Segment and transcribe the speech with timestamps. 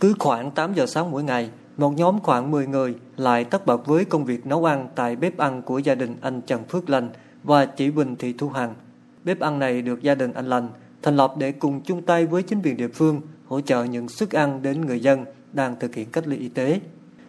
[0.00, 3.86] Cứ khoảng 8 giờ sáng mỗi ngày, một nhóm khoảng 10 người lại tất bật
[3.86, 7.08] với công việc nấu ăn tại bếp ăn của gia đình anh Trần Phước Lành
[7.44, 8.74] và chị Bình Thị Thu Hằng.
[9.24, 10.68] Bếp ăn này được gia đình anh Lành
[11.02, 14.30] thành lập để cùng chung tay với chính quyền địa phương hỗ trợ những suất
[14.30, 16.80] ăn đến người dân đang thực hiện cách ly y tế.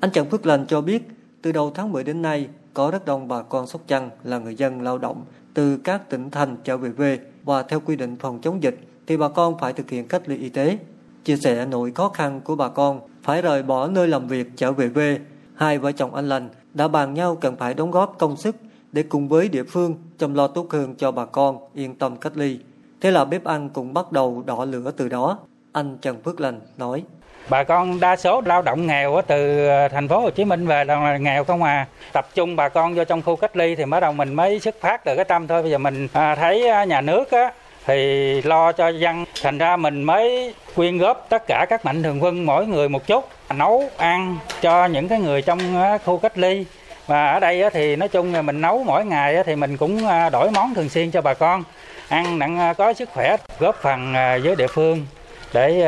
[0.00, 1.08] Anh Trần Phước Lành cho biết,
[1.42, 4.54] từ đầu tháng 10 đến nay, có rất đông bà con Sóc Trăng là người
[4.54, 5.24] dân lao động
[5.54, 9.16] từ các tỉnh thành trở về quê và theo quy định phòng chống dịch thì
[9.16, 10.78] bà con phải thực hiện cách ly y tế.
[11.24, 14.72] Chia sẻ nỗi khó khăn của bà con phải rời bỏ nơi làm việc trở
[14.72, 15.18] về quê,
[15.56, 18.56] hai vợ chồng anh Lành đã bàn nhau cần phải đóng góp công sức
[18.92, 22.32] để cùng với địa phương chăm lo tốt hơn cho bà con yên tâm cách
[22.36, 22.58] ly.
[23.00, 25.38] Thế là bếp ăn cũng bắt đầu đỏ lửa từ đó.
[25.72, 27.02] Anh Trần Phước Lành nói.
[27.48, 30.84] Bà con đa số lao động nghèo từ ờ, thành phố Hồ Chí Minh về
[30.84, 31.86] là nghèo không à.
[32.12, 34.80] Tập trung bà con vô trong khu cách ly thì bắt đầu mình mới xuất
[34.80, 35.62] phát từ cái tâm thôi.
[35.62, 37.52] Bây giờ mình à, thấy à, nhà nước á,
[37.86, 42.22] thì lo cho dân thành ra mình mới quyên góp tất cả các mạnh thường
[42.22, 45.58] quân mỗi người một chút nấu ăn cho những cái người trong
[46.04, 46.66] khu cách ly
[47.06, 50.30] và ở đây thì nói chung là mình nấu mỗi ngày thì mình cũng à,
[50.30, 51.62] đổi món thường xuyên cho bà con
[52.08, 55.06] ăn nặng à, có sức khỏe góp phần à, với địa phương
[55.54, 55.80] để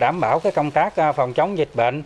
[0.00, 2.02] đảm bảo cái công tác phòng chống dịch bệnh.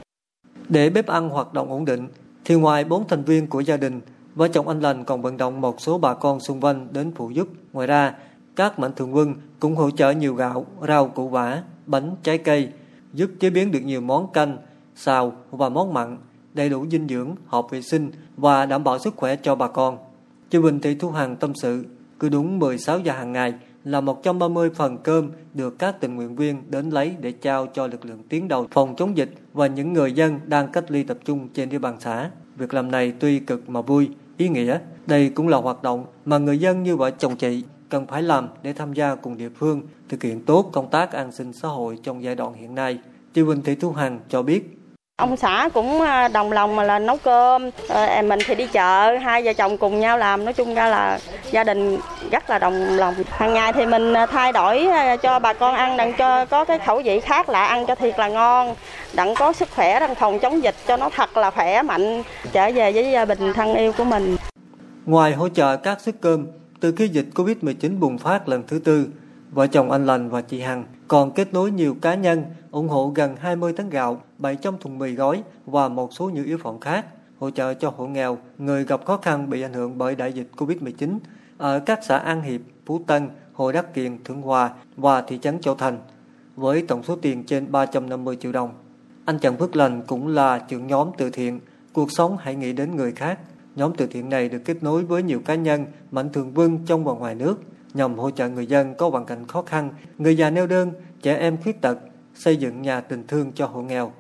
[0.69, 2.09] Để bếp ăn hoạt động ổn định
[2.45, 4.01] thì ngoài bốn thành viên của gia đình,
[4.35, 7.31] vợ chồng anh Lành còn vận động một số bà con xung quanh đến phụ
[7.31, 7.49] giúp.
[7.73, 8.13] Ngoài ra,
[8.57, 12.69] các mạnh thường quân cũng hỗ trợ nhiều gạo, rau củ quả, bánh, trái cây,
[13.13, 14.57] giúp chế biến được nhiều món canh,
[14.95, 16.17] xào và món mặn
[16.55, 19.99] đầy đủ dinh dưỡng, hợp vệ sinh và đảm bảo sức khỏe cho bà con.
[20.51, 21.85] Chị Bình Thị Thu Hằng tâm sự,
[22.19, 26.63] cứ đúng 16 giờ hàng ngày là 130 phần cơm được các tình nguyện viên
[26.71, 30.13] đến lấy để trao cho lực lượng tiến đầu phòng chống dịch và những người
[30.13, 32.31] dân đang cách ly tập trung trên địa bàn xã.
[32.57, 34.79] Việc làm này tuy cực mà vui, ý nghĩa.
[35.07, 38.49] Đây cũng là hoạt động mà người dân như vợ chồng chị cần phải làm
[38.63, 41.99] để tham gia cùng địa phương thực hiện tốt công tác an sinh xã hội
[42.03, 42.99] trong giai đoạn hiện nay.
[43.35, 44.79] Chị Bình Thị Thu Hằng cho biết
[45.17, 49.43] Ông xã cũng à, đồng lòng là nấu cơm, à, mình thì đi chợ, hai
[49.43, 51.19] vợ chồng cùng nhau làm, nói chung ra là
[51.51, 51.99] gia đình
[52.31, 53.15] rất là đồng lòng.
[53.31, 54.87] Hàng ngày thì mình à, thay đổi
[55.23, 58.19] cho bà con ăn, đặng cho có cái khẩu vị khác lạ, ăn cho thiệt
[58.19, 58.75] là ngon,
[59.13, 62.71] đặng có sức khỏe, đặng phòng chống dịch cho nó thật là khỏe mạnh, trở
[62.75, 64.37] về với gia đình thân yêu của mình.
[65.07, 66.47] Ngoài hỗ trợ các suất cơm,
[66.83, 69.09] từ khi dịch Covid-19 bùng phát lần thứ tư,
[69.51, 73.13] vợ chồng anh Lành và chị Hằng còn kết nối nhiều cá nhân ủng hộ
[73.15, 77.07] gần 20 tấn gạo, 700 thùng mì gói và một số nhu yếu phẩm khác,
[77.39, 80.49] hỗ trợ cho hộ nghèo, người gặp khó khăn bị ảnh hưởng bởi đại dịch
[80.57, 81.19] Covid-19
[81.59, 85.61] ở các xã An Hiệp, Phú Tân, Hồ Đắc Kiền, Thượng Hòa và thị trấn
[85.61, 85.99] Châu Thành,
[86.57, 88.71] với tổng số tiền trên 350 triệu đồng.
[89.25, 91.61] Anh Trần Phước Lành cũng là trưởng nhóm từ thiện
[91.93, 93.39] Cuộc sống hãy nghĩ đến người khác.
[93.77, 97.05] Nhóm từ thiện này được kết nối với nhiều cá nhân, mạnh thường quân trong
[97.05, 97.61] và ngoài nước
[97.95, 101.37] nhằm hỗ trợ người dân có hoàn cảnh khó khăn, người già neo đơn, trẻ
[101.37, 101.99] em khuyết tật,
[102.35, 104.13] xây dựng nhà tình thương cho hộ nghèo.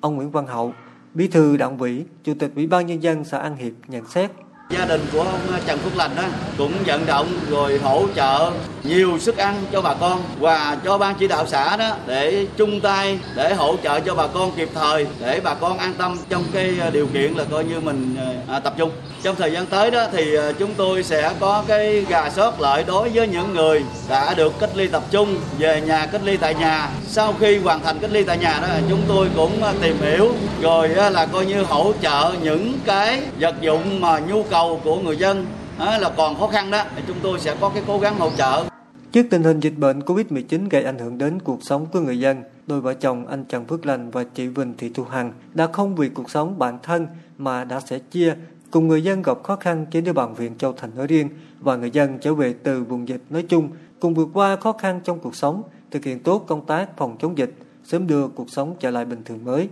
[0.00, 0.72] Ông Nguyễn Văn Hậu,
[1.14, 4.30] Bí thư Đảng ủy, Chủ tịch Ủy ban nhân dân xã An Hiệp nhận xét
[4.70, 6.22] Gia đình của ông ờ, Trần Phước Lành đó
[6.58, 8.50] cũng vận động rồi hỗ trợ
[8.82, 12.80] nhiều sức ăn cho bà con và cho ban chỉ đạo xã đó để chung
[12.80, 16.44] tay để hỗ trợ cho bà con kịp thời để bà con an tâm trong
[16.52, 18.90] cái ờ, điều kiện là coi như mình ờ, à, tập trung.
[19.22, 23.08] Trong thời gian tới đó thì chúng tôi sẽ có cái gà sót lợi đối
[23.08, 26.88] với những người đã được cách ly tập trung về nhà cách ly tại nhà.
[27.08, 30.32] Sau khi hoàn thành cách ly tại nhà đó chúng tôi cũng tìm hiểu
[30.62, 35.00] rồi là coi như hỗ trợ những cái vật dụng mà nhu cầu cầu của
[35.00, 35.46] người dân
[35.78, 38.64] là còn khó khăn đó thì chúng tôi sẽ có cái cố gắng hỗ trợ.
[39.12, 42.42] Trước tình hình dịch bệnh Covid-19 gây ảnh hưởng đến cuộc sống của người dân,
[42.66, 45.96] đôi vợ chồng anh Trần Phước Lành và chị Vinh Thị Thu Hằng đã không
[45.96, 47.06] vì cuộc sống bản thân
[47.38, 48.34] mà đã sẽ chia
[48.70, 51.28] cùng người dân gặp khó khăn trên địa bàn huyện Châu Thành nói riêng
[51.60, 53.68] và người dân trở về từ vùng dịch nói chung
[54.00, 57.38] cùng vượt qua khó khăn trong cuộc sống, thực hiện tốt công tác phòng chống
[57.38, 59.68] dịch, sớm đưa cuộc sống trở lại bình thường mới.